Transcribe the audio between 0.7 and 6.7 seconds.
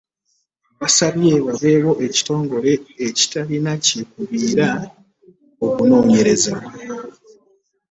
Basabye wabeewo ekitongole ekitalina kyekubiira okunoonyereza.